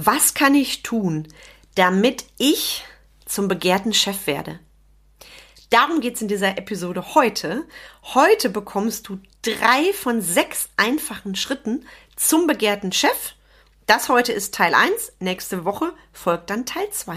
[0.00, 1.26] Was kann ich tun,
[1.74, 2.84] damit ich
[3.26, 4.60] zum begehrten Chef werde?
[5.70, 7.64] Darum geht's in dieser Episode heute.
[8.14, 11.84] Heute bekommst du drei von sechs einfachen Schritten
[12.14, 13.34] zum begehrten Chef.
[13.86, 15.14] Das heute ist Teil 1.
[15.18, 17.16] Nächste Woche folgt dann Teil 2.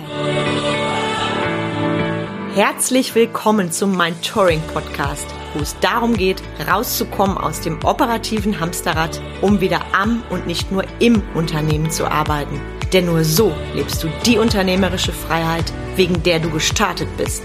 [2.55, 9.61] Herzlich willkommen zum Mentoring Podcast, wo es darum geht, rauszukommen aus dem operativen Hamsterrad, um
[9.61, 12.59] wieder am und nicht nur im Unternehmen zu arbeiten.
[12.93, 17.43] Denn nur so lebst du die unternehmerische Freiheit, wegen der du gestartet bist.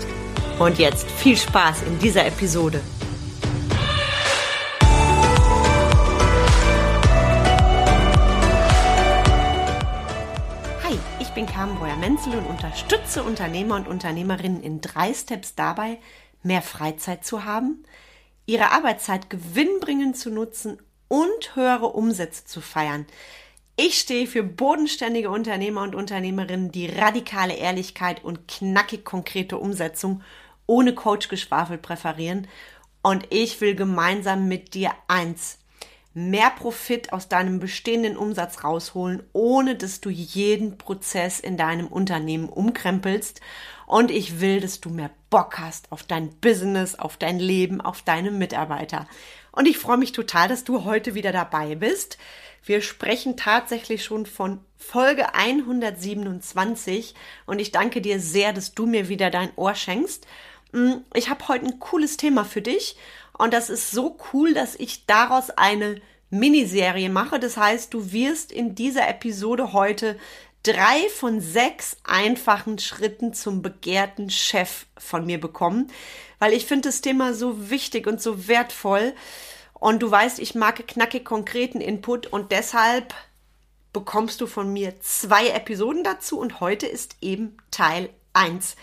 [0.58, 2.80] Und jetzt viel Spaß in dieser Episode.
[11.36, 15.98] bin Carmen Breuer-Menzel und unterstütze Unternehmer und Unternehmerinnen in drei Steps dabei,
[16.46, 17.82] mehr Freizeit zu haben,
[18.46, 20.78] ihre Arbeitszeit gewinnbringend zu nutzen
[21.08, 23.06] und höhere Umsätze zu feiern.
[23.76, 30.22] Ich stehe für bodenständige Unternehmer und Unternehmerinnen, die radikale Ehrlichkeit und knackig konkrete Umsetzung
[30.66, 32.48] ohne Coachgeschwafel präferieren.
[33.02, 35.58] Und ich will gemeinsam mit dir eins,
[36.16, 42.48] mehr Profit aus deinem bestehenden Umsatz rausholen, ohne dass du jeden Prozess in deinem Unternehmen
[42.48, 43.42] umkrempelst.
[43.86, 48.00] Und ich will, dass du mehr Bock hast auf dein Business, auf dein Leben, auf
[48.00, 49.06] deine Mitarbeiter.
[49.52, 52.16] Und ich freue mich total, dass du heute wieder dabei bist.
[52.64, 59.10] Wir sprechen tatsächlich schon von Folge 127 und ich danke dir sehr, dass du mir
[59.10, 60.26] wieder dein Ohr schenkst.
[60.72, 62.96] Mm, ich habe heute ein cooles Thema für dich
[63.38, 67.38] und das ist so cool, dass ich daraus eine Miniserie mache.
[67.38, 70.18] Das heißt, du wirst in dieser Episode heute
[70.62, 75.92] drei von sechs einfachen Schritten zum begehrten Chef von mir bekommen,
[76.38, 79.14] weil ich finde das Thema so wichtig und so wertvoll.
[79.74, 83.14] Und du weißt, ich mag knackig konkreten Input und deshalb
[83.92, 88.76] bekommst du von mir zwei Episoden dazu und heute ist eben Teil 1.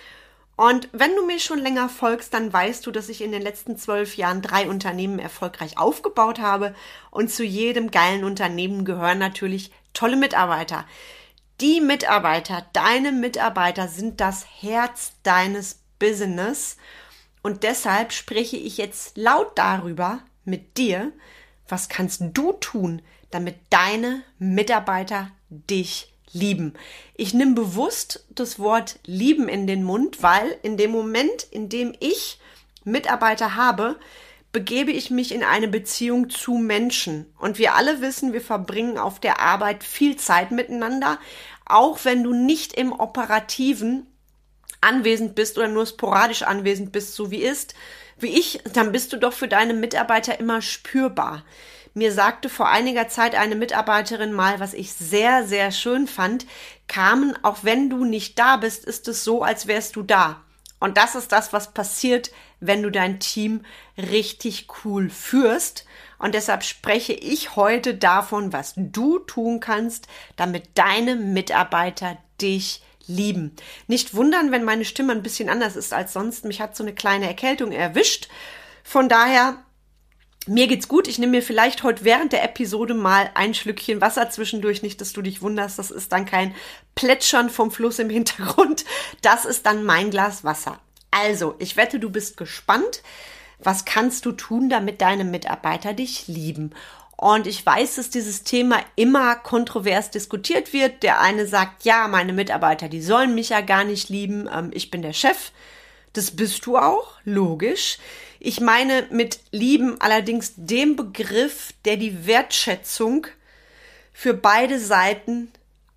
[0.56, 3.76] Und wenn du mir schon länger folgst, dann weißt du, dass ich in den letzten
[3.78, 6.76] zwölf Jahren drei Unternehmen erfolgreich aufgebaut habe.
[7.10, 10.86] Und zu jedem geilen Unternehmen gehören natürlich tolle Mitarbeiter.
[11.60, 16.78] Die Mitarbeiter, deine Mitarbeiter sind das Herz deines Business.
[17.42, 21.12] Und deshalb spreche ich jetzt laut darüber mit dir,
[21.68, 23.02] was kannst du tun,
[23.32, 26.74] damit deine Mitarbeiter dich lieben.
[27.16, 31.94] Ich nehme bewusst das Wort lieben in den Mund, weil in dem Moment, in dem
[32.00, 32.40] ich
[32.84, 33.98] Mitarbeiter habe,
[34.52, 37.26] begebe ich mich in eine Beziehung zu Menschen.
[37.40, 41.20] Und wir alle wissen, wir verbringen auf der Arbeit viel Zeit miteinander,
[41.66, 44.08] auch wenn du nicht im operativen
[44.82, 47.74] anwesend bist oder nur sporadisch anwesend bist, so wie ist,
[48.18, 51.44] wie ich, dann bist du doch für deine Mitarbeiter immer spürbar.
[51.94, 56.48] Mir sagte vor einiger Zeit eine Mitarbeiterin mal, was ich sehr, sehr schön fand,
[56.88, 60.42] Carmen, auch wenn du nicht da bist, ist es so, als wärst du da.
[60.80, 63.62] Und das ist das, was passiert, wenn du dein Team
[63.98, 65.86] richtig cool führst.
[66.18, 73.56] Und deshalb spreche ich heute davon, was du tun kannst, damit deine Mitarbeiter dich lieben.
[73.88, 76.46] Nicht wundern, wenn meine Stimme ein bisschen anders ist als sonst.
[76.46, 78.30] Mich hat so eine kleine Erkältung erwischt.
[78.84, 79.58] Von daher
[80.46, 81.08] mir geht's gut.
[81.08, 84.82] Ich nehme mir vielleicht heute während der Episode mal ein Schlückchen Wasser zwischendurch.
[84.82, 85.80] Nicht, dass du dich wunderst.
[85.80, 86.54] Das ist dann kein
[86.96, 88.84] Plätschern vom Fluss im Hintergrund.
[89.22, 90.80] Das ist dann mein Glas Wasser.
[91.12, 93.04] Also, ich wette, du bist gespannt.
[93.60, 96.72] Was kannst du tun, damit deine Mitarbeiter dich lieben?
[97.24, 101.04] Und ich weiß, dass dieses Thema immer kontrovers diskutiert wird.
[101.04, 104.50] Der eine sagt, ja, meine Mitarbeiter, die sollen mich ja gar nicht lieben.
[104.54, 105.54] Ähm, ich bin der Chef.
[106.12, 107.98] Das bist du auch, logisch.
[108.42, 113.26] Ich meine mit lieben allerdings den Begriff, der die Wertschätzung
[114.12, 115.50] für beide Seiten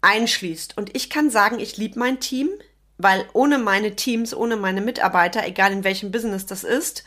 [0.02, 0.78] einschließt.
[0.78, 2.50] Und ich kann sagen, ich liebe mein Team,
[2.98, 7.02] weil ohne meine Teams, ohne meine Mitarbeiter, egal in welchem Business das ist,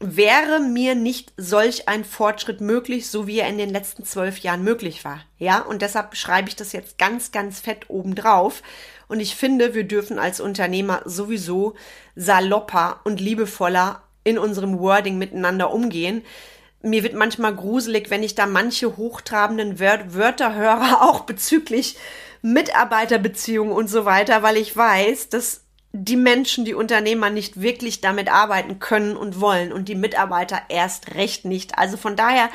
[0.00, 4.62] wäre mir nicht solch ein Fortschritt möglich, so wie er in den letzten zwölf Jahren
[4.62, 5.20] möglich war.
[5.38, 8.62] Ja, und deshalb schreibe ich das jetzt ganz, ganz fett oben drauf.
[9.08, 11.74] Und ich finde, wir dürfen als Unternehmer sowieso
[12.14, 16.22] salopper und liebevoller in unserem Wording miteinander umgehen.
[16.82, 21.96] Mir wird manchmal gruselig, wenn ich da manche hochtrabenden Wörter höre, auch bezüglich
[22.42, 25.65] Mitarbeiterbeziehungen und so weiter, weil ich weiß, dass
[26.04, 31.14] die Menschen, die Unternehmer nicht wirklich damit arbeiten können und wollen und die Mitarbeiter erst
[31.14, 31.78] recht nicht.
[31.78, 32.50] Also von daher,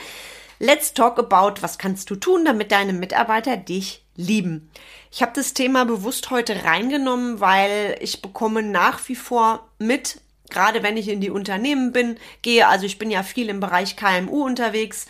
[0.59, 4.69] let's talk about, was kannst du tun, damit deine Mitarbeiter dich lieben.
[5.11, 10.83] Ich habe das Thema bewusst heute reingenommen, weil ich bekomme nach wie vor mit, gerade
[10.83, 14.45] wenn ich in die Unternehmen bin, gehe, also ich bin ja viel im Bereich KMU
[14.45, 15.07] unterwegs,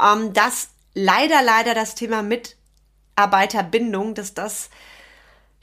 [0.00, 2.56] ähm, dass leider, leider das Thema mit
[3.16, 4.68] Mitarbeiterbindung, dass das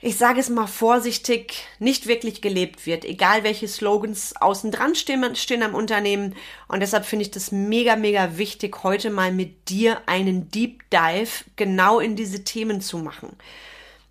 [0.04, 5.34] ich sage es mal vorsichtig, nicht wirklich gelebt wird, egal welche Slogans außen dran stehen,
[5.38, 6.36] stehen am Unternehmen.
[6.68, 11.46] Und deshalb finde ich das mega, mega wichtig, heute mal mit dir einen Deep Dive
[11.56, 13.38] genau in diese Themen zu machen.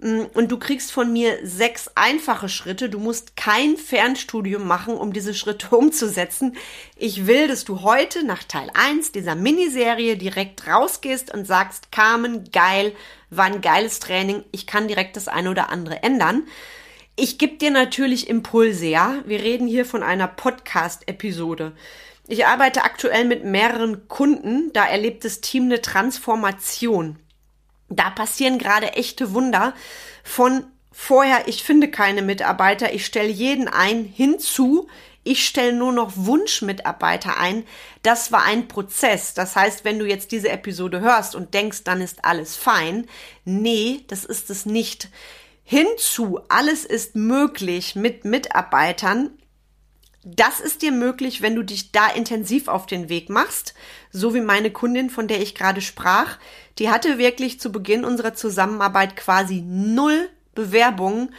[0.02, 2.90] Mm, und du kriegst von mir sechs einfache Schritte.
[2.90, 6.56] Du musst kein Fernstudium machen, um diese Schritte umzusetzen.
[6.96, 12.50] Ich will, dass du heute nach Teil 1 dieser Miniserie direkt rausgehst und sagst, Carmen,
[12.50, 12.94] geil,
[13.30, 14.44] war ein geiles Training.
[14.50, 16.42] Ich kann direkt das eine oder andere ändern.
[17.14, 19.22] Ich gebe dir natürlich Impulse, ja.
[19.24, 21.72] Wir reden hier von einer Podcast-Episode.
[22.26, 24.72] Ich arbeite aktuell mit mehreren Kunden.
[24.72, 27.18] Da erlebt das Team eine Transformation.
[27.96, 29.74] Da passieren gerade echte Wunder
[30.24, 34.88] von vorher, ich finde keine Mitarbeiter, ich stelle jeden ein, hinzu,
[35.24, 37.64] ich stelle nur noch Wunschmitarbeiter ein.
[38.02, 39.34] Das war ein Prozess.
[39.34, 43.06] Das heißt, wenn du jetzt diese Episode hörst und denkst, dann ist alles fein.
[43.44, 45.10] Nee, das ist es nicht.
[45.62, 49.30] Hinzu, alles ist möglich mit Mitarbeitern.
[50.24, 53.74] Das ist dir möglich, wenn du dich da intensiv auf den Weg machst,
[54.10, 56.38] so wie meine Kundin, von der ich gerade sprach.
[56.78, 61.34] Die hatte wirklich zu Beginn unserer Zusammenarbeit quasi null Bewerbungen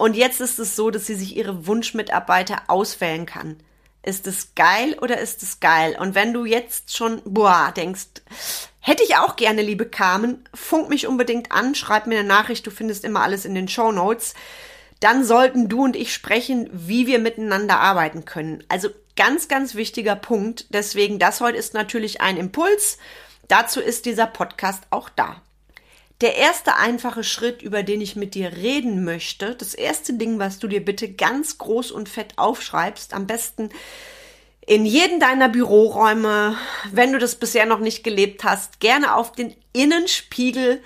[0.00, 3.58] und jetzt ist es so, dass sie sich ihre Wunschmitarbeiter auswählen kann.
[4.02, 5.94] Ist es geil oder ist es geil?
[6.00, 8.06] Und wenn du jetzt schon, boah, denkst,
[8.80, 12.70] hätte ich auch gerne, liebe Carmen, funk mich unbedingt an, schreib mir eine Nachricht, du
[12.70, 14.32] findest immer alles in den Show Notes.
[15.00, 18.64] Dann sollten du und ich sprechen, wie wir miteinander arbeiten können.
[18.68, 20.72] Also ganz, ganz wichtiger Punkt.
[20.72, 22.96] Deswegen, das heute ist natürlich ein Impuls.
[23.50, 25.42] Dazu ist dieser Podcast auch da.
[26.20, 30.60] Der erste einfache Schritt, über den ich mit dir reden möchte, das erste Ding, was
[30.60, 33.70] du dir bitte ganz groß und fett aufschreibst, am besten
[34.64, 36.56] in jeden deiner Büroräume,
[36.92, 40.80] wenn du das bisher noch nicht gelebt hast, gerne auf den Innenspiegel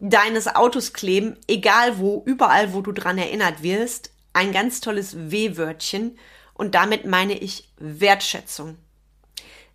[0.00, 6.18] deines Autos kleben, egal wo, überall, wo du dran erinnert wirst, ein ganz tolles W-Wörtchen
[6.54, 8.76] und damit meine ich Wertschätzung.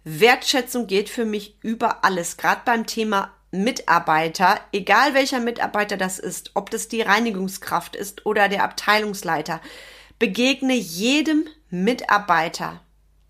[0.10, 6.52] Wertschätzung geht für mich über alles, gerade beim Thema Mitarbeiter, egal welcher Mitarbeiter das ist,
[6.54, 9.60] ob das die Reinigungskraft ist oder der Abteilungsleiter,
[10.18, 12.82] begegne jedem Mitarbeiter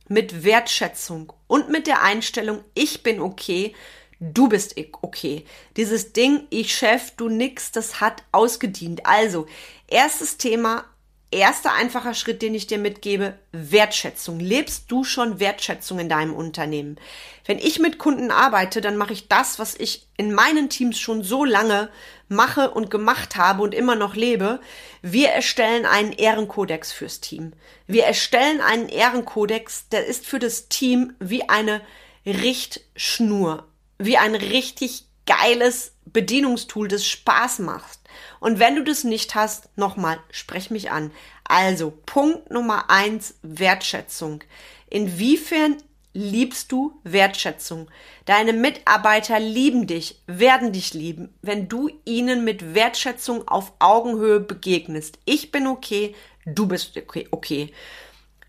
[0.07, 3.73] mit Wertschätzung und mit der Einstellung, ich bin okay,
[4.19, 5.45] du bist okay.
[5.77, 9.03] Dieses Ding, ich Chef, du nix, das hat ausgedient.
[9.07, 9.47] Also,
[9.87, 10.85] erstes Thema,
[11.31, 14.39] erster einfacher Schritt, den ich dir mitgebe, Wertschätzung.
[14.39, 16.97] Lebst du schon Wertschätzung in deinem Unternehmen?
[17.45, 21.23] Wenn ich mit Kunden arbeite, dann mache ich das, was ich in meinen Teams schon
[21.23, 21.89] so lange
[22.29, 24.59] mache und gemacht habe und immer noch lebe.
[25.01, 27.53] Wir erstellen einen Ehrenkodex fürs Team.
[27.87, 31.81] Wir erstellen einen Ehrenkodex, der ist für das Team wie eine
[32.25, 37.99] Richtschnur, wie ein richtig geiles Bedienungstool, das Spaß macht.
[38.39, 41.11] Und wenn du das nicht hast, nochmal, sprech mich an.
[41.43, 44.43] Also, Punkt Nummer eins, Wertschätzung.
[44.89, 45.77] Inwiefern
[46.13, 47.89] liebst du Wertschätzung?
[48.25, 55.19] Deine Mitarbeiter lieben dich, werden dich lieben, wenn du ihnen mit Wertschätzung auf Augenhöhe begegnest.
[55.25, 56.15] Ich bin okay,
[56.45, 57.27] du bist okay.
[57.31, 57.73] okay.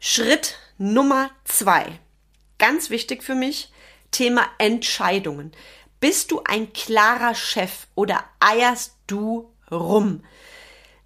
[0.00, 1.98] Schritt Nummer zwei.
[2.58, 3.72] Ganz wichtig für mich,
[4.10, 5.52] Thema Entscheidungen.
[6.00, 10.22] Bist du ein klarer Chef oder eierst du rum.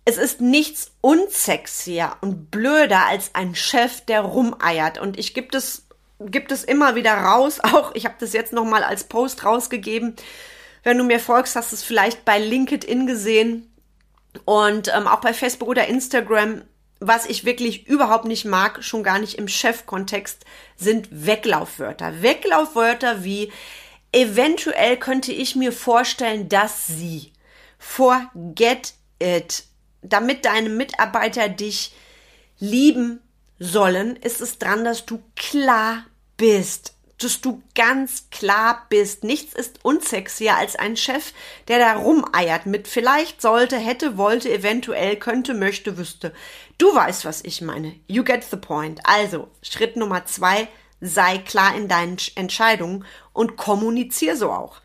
[0.04, 4.98] Es ist nichts unsexier und blöder als ein Chef, der rumeiert.
[4.98, 5.86] Und ich gibt es,
[6.18, 7.60] gibt es immer wieder raus.
[7.62, 10.16] Auch ich habe das jetzt noch mal als Post rausgegeben.
[10.82, 13.72] Wenn du mir folgst, hast du es vielleicht bei LinkedIn gesehen
[14.44, 16.62] und ähm, auch bei Facebook oder Instagram.
[16.98, 20.44] Was ich wirklich überhaupt nicht mag, schon gar nicht im Chefkontext,
[20.76, 22.22] sind Weglaufwörter.
[22.22, 23.52] Weglaufwörter wie
[24.12, 27.32] eventuell könnte ich mir vorstellen, dass sie
[27.78, 29.64] Forget it.
[30.02, 31.92] Damit deine Mitarbeiter dich
[32.58, 33.20] lieben
[33.58, 36.94] sollen, ist es dran, dass du klar bist.
[37.18, 39.24] Dass du ganz klar bist.
[39.24, 41.32] Nichts ist unsexier als ein Chef,
[41.68, 46.32] der da rumeiert mit vielleicht sollte, hätte, wollte, eventuell, könnte, möchte, wüsste.
[46.78, 47.94] Du weißt, was ich meine.
[48.06, 49.00] You get the point.
[49.04, 50.68] Also, Schritt Nummer zwei,
[51.02, 54.80] sei klar in deinen Entscheidungen und kommunizier so auch.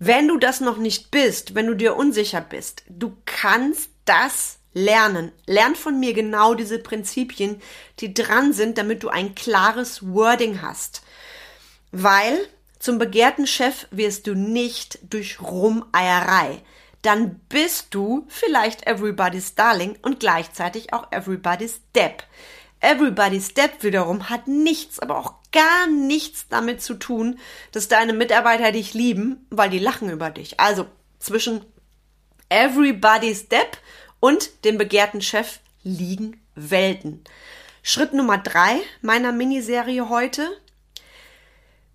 [0.00, 5.30] Wenn du das noch nicht bist, wenn du dir unsicher bist, du kannst das lernen.
[5.46, 7.62] Lern von mir genau diese Prinzipien,
[8.00, 11.02] die dran sind, damit du ein klares Wording hast.
[11.92, 12.38] Weil
[12.78, 16.62] zum begehrten Chef wirst du nicht durch Rumeierei.
[17.02, 22.24] Dann bist du vielleicht everybody's darling und gleichzeitig auch everybody's Depp.
[22.80, 27.38] Everybody's Step wiederum hat nichts, aber auch gar nichts damit zu tun,
[27.72, 30.58] dass deine Mitarbeiter dich lieben, weil die lachen über dich.
[30.58, 30.86] Also
[31.18, 31.64] zwischen
[32.48, 33.76] Everybody's Step
[34.18, 37.22] und dem begehrten Chef liegen Welten.
[37.82, 40.48] Schritt Nummer drei meiner Miniserie heute.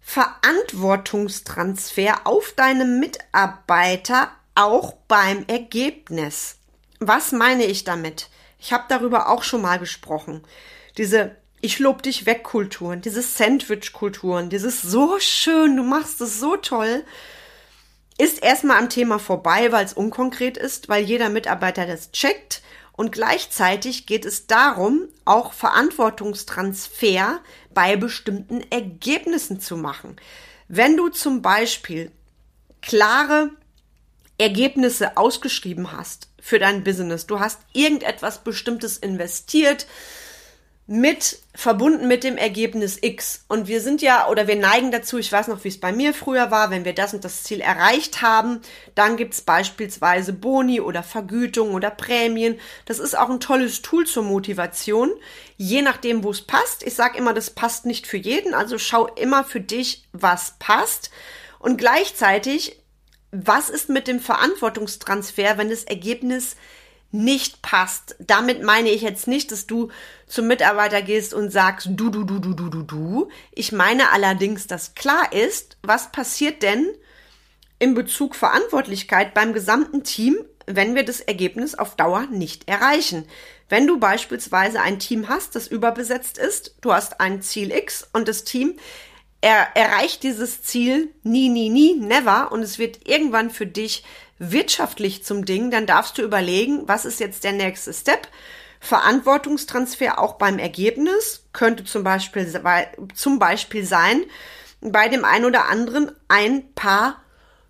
[0.02, 6.58] Verantwortungstransfer auf deine Mitarbeiter auch beim Ergebnis.
[7.00, 8.30] Was meine ich damit?
[8.60, 10.44] Ich habe darüber auch schon mal gesprochen.
[10.98, 16.40] Diese ich lob dich weg Kulturen, diese Sandwich Kulturen, dieses so schön, du machst es
[16.40, 17.04] so toll,
[18.20, 23.12] ist erstmal am Thema vorbei, weil es unkonkret ist, weil jeder Mitarbeiter das checkt und
[23.12, 27.40] gleichzeitig geht es darum, auch Verantwortungstransfer
[27.74, 30.18] bei bestimmten Ergebnissen zu machen.
[30.68, 32.12] Wenn du zum Beispiel
[32.82, 33.50] klare
[34.38, 39.88] Ergebnisse ausgeschrieben hast für dein Business, du hast irgendetwas Bestimmtes investiert,
[40.88, 43.44] mit verbunden mit dem Ergebnis X.
[43.48, 46.14] Und wir sind ja, oder wir neigen dazu, ich weiß noch, wie es bei mir
[46.14, 48.62] früher war, wenn wir das und das Ziel erreicht haben,
[48.94, 52.60] dann gibt's beispielsweise Boni oder Vergütung oder Prämien.
[52.86, 55.12] Das ist auch ein tolles Tool zur Motivation,
[55.58, 56.84] je nachdem, wo es passt.
[56.84, 61.10] Ich sage immer, das passt nicht für jeden, also schau immer für dich, was passt.
[61.58, 62.80] Und gleichzeitig,
[63.44, 66.56] was ist mit dem Verantwortungstransfer, wenn das Ergebnis
[67.12, 68.16] nicht passt.
[68.20, 69.90] Damit meine ich jetzt nicht, dass du
[70.28, 73.30] zum Mitarbeiter gehst und sagst, du, du, du, du, du, du, du.
[73.52, 76.88] Ich meine allerdings, dass klar ist, was passiert denn
[77.80, 83.26] in Bezug Verantwortlichkeit beim gesamten Team, wenn wir das Ergebnis auf Dauer nicht erreichen.
[83.70, 88.28] Wenn du beispielsweise ein Team hast, das überbesetzt ist, du hast ein Ziel X und
[88.28, 88.78] das Team
[89.46, 94.04] er erreicht dieses Ziel nie, nie, nie, never und es wird irgendwann für dich
[94.40, 98.28] wirtschaftlich zum Ding, dann darfst du überlegen, was ist jetzt der nächste Step?
[98.80, 102.52] Verantwortungstransfer auch beim Ergebnis könnte zum Beispiel,
[103.14, 104.24] zum Beispiel sein,
[104.82, 107.22] bei dem einen oder anderen ein paar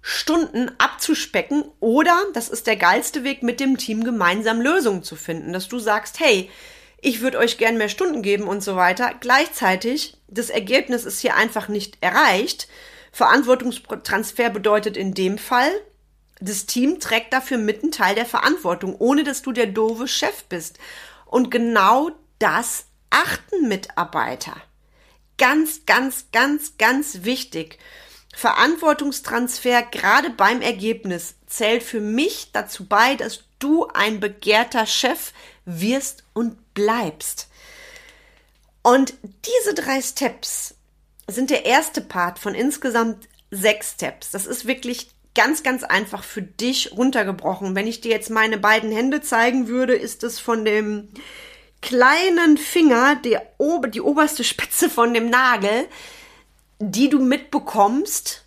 [0.02, 5.52] Stunden abzuspecken oder, das ist der geilste Weg, mit dem Team gemeinsam Lösungen zu finden,
[5.52, 6.50] dass du sagst, hey,
[7.02, 9.12] ich würde euch gern mehr Stunden geben und so weiter.
[9.20, 12.68] Gleichzeitig, das Ergebnis ist hier einfach nicht erreicht.
[13.12, 15.72] Verantwortungstransfer bedeutet in dem Fall,
[16.42, 20.44] das Team trägt dafür mit einen Teil der Verantwortung, ohne dass du der doofe Chef
[20.46, 20.80] bist.
[21.26, 24.56] Und genau das achten Mitarbeiter.
[25.38, 27.80] Ganz, ganz, ganz, ganz wichtig.
[28.36, 35.32] Verantwortungstransfer gerade beim Ergebnis zählt für mich dazu bei, dass du ein begehrter Chef
[35.64, 37.48] wirst und bleibst.
[38.86, 39.16] Und
[39.48, 40.76] diese drei Steps
[41.28, 44.30] sind der erste Part von insgesamt sechs Steps.
[44.30, 47.74] Das ist wirklich ganz, ganz einfach für dich runtergebrochen.
[47.74, 51.10] Wenn ich dir jetzt meine beiden Hände zeigen würde, ist es von dem
[51.82, 53.42] kleinen Finger, der,
[53.88, 55.88] die oberste Spitze von dem Nagel,
[56.78, 58.46] die du mitbekommst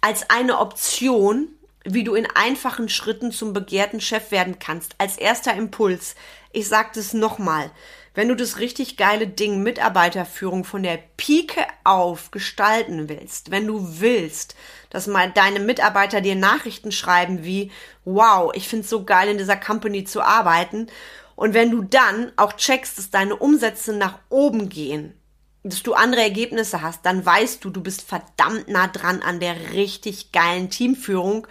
[0.00, 1.50] als eine Option,
[1.84, 4.96] wie du in einfachen Schritten zum begehrten Chef werden kannst.
[4.98, 6.16] Als erster Impuls.
[6.50, 7.70] Ich sage das nochmal
[8.14, 14.00] wenn du das richtig geile Ding Mitarbeiterführung von der Pike auf gestalten willst, wenn du
[14.00, 14.54] willst,
[14.90, 17.70] dass mal deine Mitarbeiter dir Nachrichten schreiben wie,
[18.04, 20.88] wow, ich find's so geil in dieser Company zu arbeiten.
[21.36, 25.14] Und wenn du dann auch checkst, dass deine Umsätze nach oben gehen,
[25.62, 29.72] dass du andere Ergebnisse hast, dann weißt du, du bist verdammt nah dran an der
[29.72, 31.46] richtig geilen Teamführung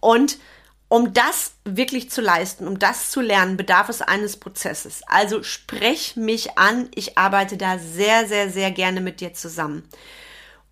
[0.00, 0.38] und
[0.88, 5.02] um das wirklich zu leisten, um das zu lernen, bedarf es eines Prozesses.
[5.06, 6.88] Also sprech mich an.
[6.94, 9.88] Ich arbeite da sehr, sehr, sehr gerne mit dir zusammen.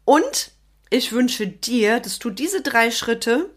[0.04, 0.52] Und
[0.90, 3.50] ich wünsche dir, dass du diese drei Schritte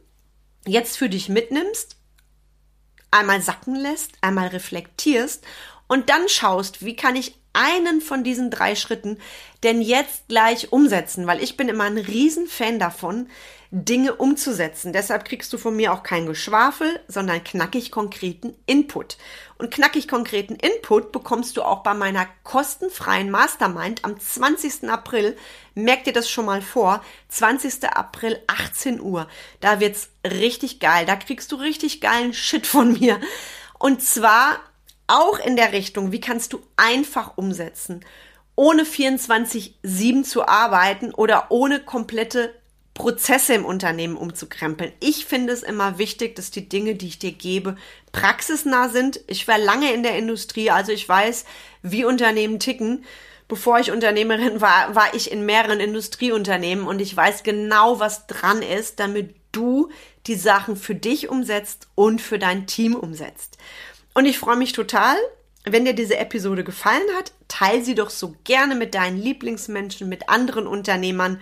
[0.65, 1.95] jetzt für dich mitnimmst,
[3.11, 5.43] einmal sacken lässt, einmal reflektierst
[5.87, 9.17] und dann schaust, wie kann ich einen von diesen drei Schritten
[9.63, 13.27] denn jetzt gleich umsetzen, weil ich bin immer ein Riesenfan davon,
[13.69, 14.93] Dinge umzusetzen.
[14.93, 19.17] Deshalb kriegst du von mir auch kein Geschwafel, sondern knackig konkreten Input.
[19.57, 24.89] Und knackig konkreten Input bekommst du auch bei meiner kostenfreien Mastermind am 20.
[24.89, 25.35] April.
[25.73, 27.03] Merk dir das schon mal vor.
[27.27, 27.89] 20.
[27.89, 29.27] April, 18 Uhr.
[29.59, 31.05] Da wird's richtig geil.
[31.05, 33.19] Da kriegst du richtig geilen Shit von mir.
[33.79, 34.59] Und zwar
[35.07, 38.05] auch in der Richtung, wie kannst du einfach umsetzen,
[38.55, 42.53] ohne 24-7 zu arbeiten oder ohne komplette
[42.97, 44.91] Prozesse im Unternehmen umzukrempeln.
[44.99, 47.77] Ich finde es immer wichtig, dass die Dinge, die ich dir gebe,
[48.11, 49.21] praxisnah sind.
[49.27, 51.45] Ich war lange in der Industrie, also ich weiß,
[51.83, 53.05] wie Unternehmen ticken.
[53.47, 58.63] Bevor ich Unternehmerin war, war ich in mehreren Industrieunternehmen und ich weiß genau, was dran
[58.63, 59.89] ist, damit du
[60.25, 63.57] die Sachen für dich umsetzt und für dein Team umsetzt.
[64.17, 65.15] Und ich freue mich total,
[65.63, 70.27] wenn dir diese Episode gefallen hat, teile sie doch so gerne mit deinen Lieblingsmenschen, mit
[70.27, 71.39] anderen Unternehmern.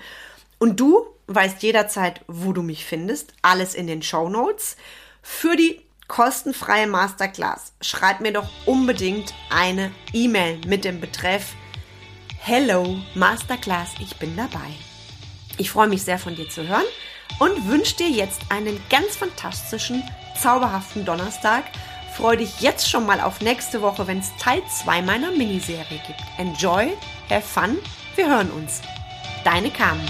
[0.59, 3.31] Und du weißt jederzeit, wo du mich findest.
[3.41, 4.75] Alles in den Show Notes.
[5.21, 11.53] Für die kostenfreie Masterclass schreib mir doch unbedingt eine E-Mail mit dem Betreff
[12.39, 14.73] Hello Masterclass, ich bin dabei.
[15.57, 16.83] Ich freue mich sehr von dir zu hören
[17.39, 20.03] und wünsche dir jetzt einen ganz fantastischen,
[20.37, 21.63] zauberhaften Donnerstag.
[22.15, 26.21] Freue dich jetzt schon mal auf nächste Woche, wenn es Teil 2 meiner Miniserie gibt.
[26.37, 26.93] Enjoy,
[27.29, 27.77] have fun,
[28.15, 28.81] wir hören uns.
[29.43, 30.07] Deine Carmen.